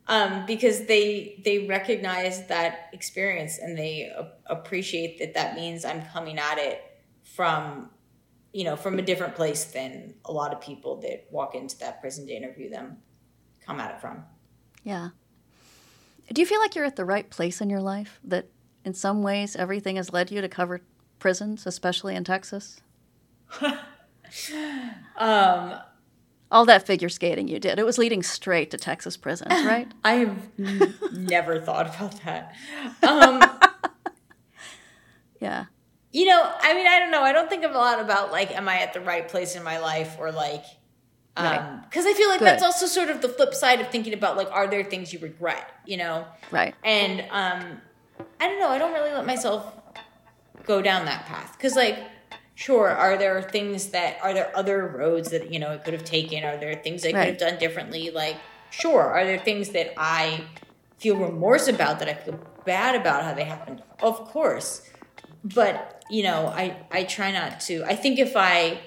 um, 0.07 0.45
because 0.45 0.85
they 0.85 1.41
they 1.43 1.67
recognize 1.67 2.47
that 2.47 2.89
experience 2.93 3.57
and 3.57 3.77
they 3.77 4.11
appreciate 4.45 5.19
that. 5.19 5.33
That 5.33 5.55
means 5.55 5.85
I'm 5.85 6.03
coming 6.03 6.37
at 6.37 6.57
it 6.57 6.81
from, 7.23 7.89
you 8.53 8.63
know, 8.63 8.75
from 8.75 8.99
a 8.99 9.01
different 9.01 9.35
place 9.35 9.65
than 9.65 10.13
a 10.25 10.31
lot 10.31 10.53
of 10.53 10.61
people 10.61 11.01
that 11.01 11.25
walk 11.31 11.55
into 11.55 11.77
that 11.79 11.99
prison 12.01 12.27
to 12.27 12.33
interview 12.33 12.69
them 12.69 12.97
come 13.65 13.79
at 13.79 13.95
it 13.95 14.01
from. 14.01 14.23
yeah. 14.83 15.09
Do 16.33 16.41
you 16.41 16.45
feel 16.47 16.59
like 16.59 16.75
you're 16.75 16.85
at 16.85 16.95
the 16.95 17.05
right 17.05 17.29
place 17.29 17.61
in 17.61 17.69
your 17.69 17.81
life? 17.81 18.19
That 18.23 18.47
in 18.83 18.93
some 18.93 19.21
ways 19.21 19.55
everything 19.55 19.95
has 19.97 20.11
led 20.11 20.31
you 20.31 20.41
to 20.41 20.49
cover 20.49 20.81
prisons, 21.19 21.65
especially 21.65 22.15
in 22.15 22.23
Texas? 22.23 22.81
Um, 25.17 25.75
All 26.51 26.65
that 26.65 26.85
figure 26.85 27.09
skating 27.09 27.47
you 27.47 27.59
did, 27.59 27.79
it 27.79 27.85
was 27.85 27.97
leading 27.97 28.21
straight 28.23 28.71
to 28.71 28.77
Texas 28.77 29.17
prisons, 29.17 29.51
right? 29.65 29.87
I 30.03 30.13
have 30.15 30.37
n- 30.59 30.93
never 31.11 31.59
thought 31.59 31.87
about 31.95 32.21
that. 32.23 32.53
Um, 33.03 33.41
yeah. 35.39 35.65
You 36.11 36.25
know, 36.25 36.49
I 36.61 36.73
mean, 36.73 36.87
I 36.87 36.99
don't 36.99 37.11
know. 37.11 37.21
I 37.23 37.33
don't 37.33 37.49
think 37.49 37.63
of 37.65 37.71
a 37.71 37.77
lot 37.77 37.99
about 37.99 38.31
like, 38.31 38.51
am 38.55 38.69
I 38.69 38.79
at 38.79 38.93
the 38.93 39.01
right 39.01 39.27
place 39.27 39.55
in 39.55 39.63
my 39.63 39.79
life 39.79 40.15
or 40.19 40.31
like, 40.31 40.63
Right. 41.37 41.59
um, 41.59 41.81
because 41.81 42.05
I 42.05 42.13
feel 42.13 42.29
like 42.29 42.39
Good. 42.39 42.45
that's 42.47 42.63
also 42.63 42.85
sort 42.85 43.09
of 43.09 43.21
the 43.21 43.27
flip 43.27 43.53
side 43.53 43.81
of 43.81 43.89
thinking 43.89 44.13
about 44.13 44.37
like, 44.37 44.49
are 44.51 44.67
there 44.67 44.85
things 44.85 45.11
you 45.11 45.19
regret? 45.19 45.69
You 45.85 45.97
know, 45.97 46.25
Right. 46.49 46.73
and 46.85 47.19
um, 47.29 47.81
I 48.39 48.47
don't 48.47 48.59
know. 48.59 48.69
I 48.69 48.77
don't 48.77 48.93
really 48.93 49.11
let 49.11 49.25
myself 49.25 49.73
go 50.63 50.81
down 50.81 51.03
that 51.07 51.25
path 51.25 51.51
because, 51.57 51.75
like, 51.75 51.99
sure, 52.55 52.89
are 52.89 53.17
there 53.17 53.41
things 53.41 53.89
that 53.89 54.17
are 54.23 54.33
there 54.33 54.51
other 54.55 54.87
roads 54.87 55.29
that 55.31 55.51
you 55.53 55.59
know 55.59 55.71
it 55.71 55.83
could 55.83 55.93
have 55.93 56.05
taken? 56.05 56.43
Are 56.43 56.57
there 56.57 56.75
things 56.75 57.05
I 57.05 57.11
could 57.11 57.27
have 57.27 57.37
done 57.37 57.59
differently? 57.59 58.09
Like, 58.09 58.37
sure, 58.71 59.03
are 59.03 59.23
there 59.25 59.39
things 59.39 59.69
that 59.69 59.93
I 59.97 60.41
feel 60.97 61.17
remorse 61.17 61.67
about 61.67 61.99
that 61.99 62.09
I 62.09 62.13
feel 62.15 62.39
bad 62.65 62.95
about 62.95 63.23
how 63.23 63.33
they 63.33 63.43
happened? 63.43 63.83
Of 64.01 64.25
course, 64.25 64.81
but 65.43 66.03
you 66.09 66.23
know, 66.23 66.47
I 66.47 66.77
I 66.91 67.03
try 67.03 67.31
not 67.31 67.59
to. 67.61 67.83
I 67.85 67.95
think 67.95 68.19
if 68.19 68.35
I 68.35 68.79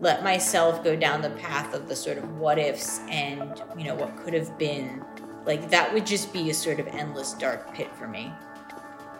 let 0.00 0.22
myself 0.22 0.84
go 0.84 0.94
down 0.94 1.22
the 1.22 1.30
path 1.30 1.74
of 1.74 1.88
the 1.88 1.96
sort 1.96 2.18
of 2.18 2.38
what 2.38 2.58
ifs 2.58 3.00
and 3.08 3.60
you 3.76 3.84
know 3.84 3.94
what 3.94 4.16
could 4.16 4.32
have 4.34 4.56
been 4.58 5.02
like 5.44 5.70
that 5.70 5.92
would 5.92 6.06
just 6.06 6.32
be 6.32 6.50
a 6.50 6.54
sort 6.54 6.78
of 6.78 6.86
endless 6.88 7.32
dark 7.34 7.74
pit 7.74 7.88
for 7.96 8.06
me 8.06 8.30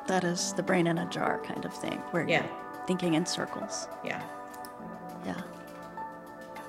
That 0.07 0.25
is 0.25 0.53
the 0.55 0.63
brain 0.63 0.87
in 0.87 0.99
a 0.99 1.09
jar 1.11 1.43
kind 1.45 1.65
of 1.65 1.75
thing, 1.75 1.99
where 2.13 2.29
Yeah. 2.29 2.47
You're 2.89 2.97
thinking 2.97 3.15
in 3.15 3.27
circles. 3.27 3.87
yeah 4.03 4.23
Yeah. 5.27 5.43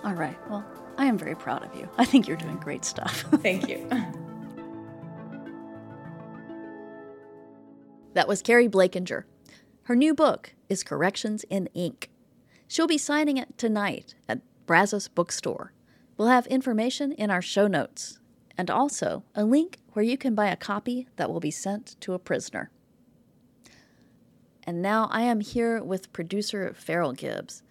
All 0.04 0.14
right. 0.14 0.38
Well, 0.50 0.66
I 0.98 1.06
am 1.06 1.18
very 1.18 1.36
proud 1.36 1.64
of 1.64 1.74
you. 1.74 1.88
I 1.98 2.04
think 2.04 2.28
you're 2.28 2.36
doing 2.36 2.58
great 2.58 2.84
stuff. 2.84 3.22
thank 3.42 3.70
you 3.70 3.88
That 8.16 8.28
was 8.28 8.42
Keri 8.42 8.68
Blakinger. 8.68 9.24
Her 9.84 9.96
new 9.96 10.14
book 10.14 10.56
is 10.68 10.84
Corrections 10.84 11.46
in 11.50 11.70
Ink. 11.74 12.10
She'll 12.68 12.88
be 12.88 12.98
signing 12.98 13.38
it 13.38 13.58
tonight 13.58 14.16
at 14.28 14.42
Brazos 14.66 15.08
Bookstore. 15.08 15.72
We'll 16.18 16.28
have 16.28 16.48
information 16.48 17.14
in 17.14 17.32
our 17.32 17.42
show 17.42 17.68
notes 17.68 18.20
and 18.58 18.70
also 18.70 19.24
a 19.36 19.46
link 19.46 19.78
where 19.94 20.04
you 20.04 20.18
can 20.18 20.36
buy 20.36 20.48
a 20.48 20.58
copy 20.58 21.08
that 21.16 21.32
will 21.32 21.40
be 21.40 21.52
sent 21.52 21.96
to 22.02 22.14
a 22.14 22.20
prisoner. 22.20 22.72
And 24.64 24.82
now 24.82 25.08
I 25.12 25.22
am 25.22 25.40
here 25.40 25.84
with 25.84 26.14
producer 26.14 26.74
Farrell 26.76 27.14
Gibbs. 27.14 27.64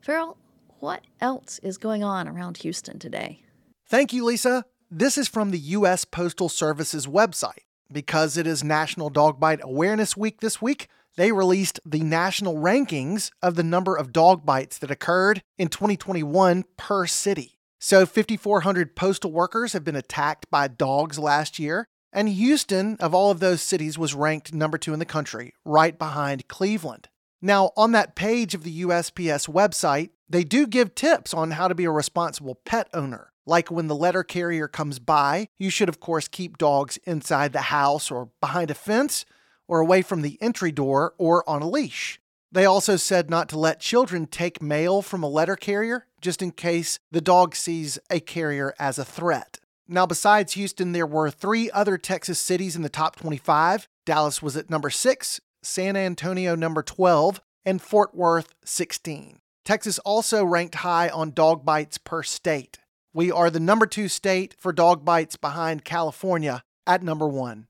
Farrell, 0.00 0.36
what 0.80 1.02
else 1.20 1.58
is 1.62 1.78
going 1.78 2.04
on 2.04 2.28
around 2.28 2.58
Houston 2.58 2.98
today? 2.98 3.42
Thank 3.86 4.12
you, 4.12 4.24
Lisa. 4.24 4.64
This 4.90 5.16
is 5.18 5.28
from 5.28 5.50
the 5.50 5.58
U.S. 5.58 6.04
Postal 6.04 6.48
Service's 6.48 7.06
website. 7.06 7.64
Because 7.90 8.36
it 8.36 8.46
is 8.46 8.64
National 8.64 9.10
Dog 9.10 9.38
Bite 9.38 9.60
Awareness 9.62 10.16
Week 10.16 10.40
this 10.40 10.60
week, 10.60 10.88
they 11.16 11.32
released 11.32 11.80
the 11.84 12.00
national 12.00 12.56
rankings 12.56 13.30
of 13.42 13.54
the 13.54 13.62
number 13.62 13.94
of 13.94 14.12
dog 14.12 14.44
bites 14.44 14.78
that 14.78 14.90
occurred 14.90 15.42
in 15.58 15.68
2021 15.68 16.64
per 16.76 17.06
city. 17.06 17.58
So, 17.78 18.06
5,400 18.06 18.96
postal 18.96 19.30
workers 19.30 19.74
have 19.74 19.84
been 19.84 19.96
attacked 19.96 20.50
by 20.50 20.68
dogs 20.68 21.18
last 21.18 21.58
year, 21.58 21.86
and 22.14 22.28
Houston, 22.28 22.96
of 23.00 23.12
all 23.14 23.30
of 23.30 23.40
those 23.40 23.60
cities, 23.60 23.98
was 23.98 24.14
ranked 24.14 24.54
number 24.54 24.78
two 24.78 24.92
in 24.92 25.00
the 25.00 25.04
country, 25.04 25.52
right 25.64 25.98
behind 25.98 26.48
Cleveland. 26.48 27.08
Now, 27.42 27.72
on 27.76 27.92
that 27.92 28.14
page 28.14 28.54
of 28.54 28.62
the 28.62 28.82
USPS 28.82 29.48
website, 29.48 30.10
they 30.28 30.44
do 30.44 30.66
give 30.66 30.94
tips 30.94 31.34
on 31.34 31.50
how 31.50 31.68
to 31.68 31.74
be 31.74 31.84
a 31.84 31.90
responsible 31.90 32.54
pet 32.64 32.88
owner. 32.94 33.32
Like 33.44 33.70
when 33.70 33.88
the 33.88 33.96
letter 33.96 34.22
carrier 34.22 34.68
comes 34.68 34.98
by, 34.98 35.48
you 35.58 35.68
should, 35.68 35.90
of 35.90 36.00
course, 36.00 36.28
keep 36.28 36.56
dogs 36.56 36.96
inside 37.04 37.52
the 37.52 37.62
house 37.62 38.10
or 38.10 38.30
behind 38.40 38.70
a 38.70 38.74
fence 38.74 39.26
or 39.68 39.80
away 39.80 40.00
from 40.00 40.22
the 40.22 40.38
entry 40.40 40.72
door 40.72 41.14
or 41.18 41.46
on 41.48 41.60
a 41.60 41.68
leash. 41.68 42.20
They 42.50 42.64
also 42.64 42.96
said 42.96 43.28
not 43.28 43.48
to 43.48 43.58
let 43.58 43.80
children 43.80 44.26
take 44.26 44.62
mail 44.62 45.02
from 45.02 45.22
a 45.22 45.28
letter 45.28 45.56
carrier, 45.56 46.06
just 46.20 46.40
in 46.40 46.52
case 46.52 47.00
the 47.10 47.20
dog 47.20 47.56
sees 47.56 47.98
a 48.08 48.20
carrier 48.20 48.72
as 48.78 48.98
a 48.98 49.04
threat. 49.04 49.58
Now, 49.86 50.06
besides 50.06 50.54
Houston, 50.54 50.92
there 50.92 51.06
were 51.06 51.30
three 51.30 51.70
other 51.70 51.98
Texas 51.98 52.38
cities 52.38 52.74
in 52.74 52.80
the 52.80 52.88
top 52.88 53.16
25. 53.16 53.86
Dallas 54.06 54.40
was 54.40 54.56
at 54.56 54.70
number 54.70 54.88
six, 54.88 55.42
San 55.62 55.94
Antonio 55.94 56.54
number 56.54 56.82
12, 56.82 57.42
and 57.66 57.82
Fort 57.82 58.14
Worth 58.14 58.54
16. 58.64 59.40
Texas 59.62 59.98
also 60.00 60.42
ranked 60.42 60.76
high 60.76 61.10
on 61.10 61.32
dog 61.32 61.66
bites 61.66 61.98
per 61.98 62.22
state. 62.22 62.78
We 63.12 63.30
are 63.30 63.50
the 63.50 63.60
number 63.60 63.86
two 63.86 64.08
state 64.08 64.54
for 64.58 64.72
dog 64.72 65.04
bites 65.04 65.36
behind 65.36 65.84
California 65.84 66.64
at 66.86 67.02
number 67.02 67.28
one. 67.28 67.66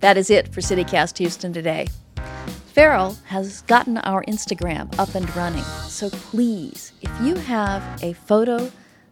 That 0.00 0.18
is 0.18 0.28
it 0.28 0.52
for 0.52 0.60
CityCast 0.60 1.16
Houston 1.16 1.54
today. 1.54 1.86
Farrell 2.74 3.16
has 3.26 3.62
gotten 3.62 3.98
our 3.98 4.24
Instagram 4.24 4.98
up 4.98 5.14
and 5.14 5.36
running, 5.36 5.62
so 5.62 6.10
please, 6.10 6.90
if 7.02 7.20
you 7.22 7.36
have 7.36 8.02
a 8.02 8.14
photo 8.14 8.68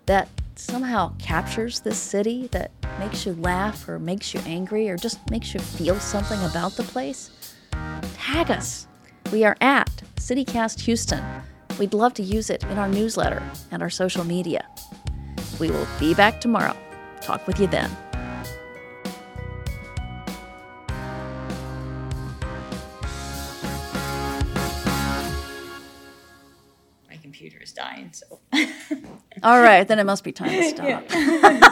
that 0.06 0.28
somehow 0.56 1.12
captures 1.20 1.78
this 1.78 1.96
city, 1.96 2.48
that 2.48 2.72
makes 2.98 3.24
you 3.24 3.34
laugh 3.34 3.88
or 3.88 4.00
makes 4.00 4.34
you 4.34 4.40
angry 4.46 4.90
or 4.90 4.96
just 4.96 5.20
makes 5.30 5.54
you 5.54 5.60
feel 5.60 5.94
something 6.00 6.42
about 6.42 6.72
the 6.72 6.82
place, 6.82 7.54
tag 8.14 8.50
us. 8.50 8.88
We 9.30 9.44
are 9.44 9.56
at 9.60 10.02
CityCast 10.16 10.80
Houston. 10.80 11.22
We'd 11.78 11.94
love 11.94 12.14
to 12.14 12.22
use 12.24 12.50
it 12.50 12.64
in 12.64 12.78
our 12.78 12.88
newsletter 12.88 13.44
and 13.70 13.80
our 13.80 13.90
social 13.90 14.24
media. 14.24 14.66
We 15.60 15.70
will 15.70 15.86
be 16.00 16.14
back 16.14 16.40
tomorrow. 16.40 16.76
Talk 17.20 17.46
with 17.46 17.60
you 17.60 17.68
then. 17.68 17.96
All 29.42 29.60
right, 29.60 29.86
then 29.86 29.98
it 29.98 30.04
must 30.04 30.24
be 30.24 30.32
time 30.32 30.50
to 30.50 30.62
stop. 30.70 31.68